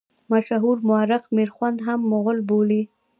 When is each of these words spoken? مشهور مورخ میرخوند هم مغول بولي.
مشهور 0.31 0.77
مورخ 0.87 1.23
میرخوند 1.35 1.77
هم 1.87 1.99
مغول 2.11 2.39
بولي. 2.49 2.81